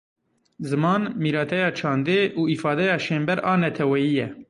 [0.67, 4.27] Ziman mîrateya çandê û îfadeya şênber a neteweyî ye.